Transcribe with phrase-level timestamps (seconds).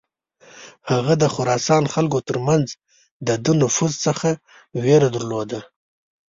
[0.91, 2.67] هغه د خراسان خلکو تر منځ
[3.27, 4.29] د ده نفوذ څخه
[4.83, 5.61] ویرېده.